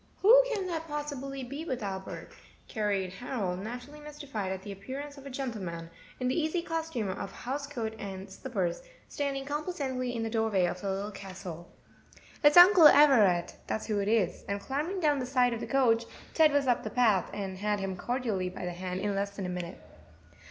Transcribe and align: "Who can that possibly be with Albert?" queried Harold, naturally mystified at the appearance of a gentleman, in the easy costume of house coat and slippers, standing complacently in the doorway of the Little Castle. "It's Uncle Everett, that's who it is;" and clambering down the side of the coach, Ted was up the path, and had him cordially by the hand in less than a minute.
"Who 0.23 0.43
can 0.51 0.65
that 0.65 0.87
possibly 0.87 1.43
be 1.43 1.63
with 1.63 1.83
Albert?" 1.83 2.29
queried 2.67 3.13
Harold, 3.13 3.59
naturally 3.59 3.99
mystified 3.99 4.51
at 4.51 4.63
the 4.63 4.71
appearance 4.71 5.15
of 5.15 5.27
a 5.27 5.29
gentleman, 5.29 5.91
in 6.19 6.27
the 6.27 6.33
easy 6.33 6.63
costume 6.63 7.07
of 7.09 7.31
house 7.31 7.67
coat 7.67 7.93
and 7.99 8.27
slippers, 8.27 8.81
standing 9.07 9.45
complacently 9.45 10.15
in 10.15 10.23
the 10.23 10.29
doorway 10.31 10.65
of 10.65 10.81
the 10.81 10.89
Little 10.89 11.11
Castle. 11.11 11.69
"It's 12.43 12.57
Uncle 12.57 12.87
Everett, 12.87 13.57
that's 13.67 13.85
who 13.85 13.99
it 13.99 14.07
is;" 14.07 14.43
and 14.49 14.59
clambering 14.59 15.01
down 15.01 15.19
the 15.19 15.27
side 15.27 15.53
of 15.53 15.59
the 15.59 15.67
coach, 15.67 16.05
Ted 16.33 16.51
was 16.51 16.65
up 16.65 16.83
the 16.83 16.89
path, 16.89 17.29
and 17.31 17.59
had 17.59 17.79
him 17.79 17.95
cordially 17.95 18.49
by 18.49 18.65
the 18.65 18.71
hand 18.73 19.01
in 19.01 19.13
less 19.13 19.29
than 19.35 19.45
a 19.45 19.49
minute. 19.49 19.77